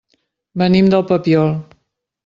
[0.61, 1.57] Venim del Papiol.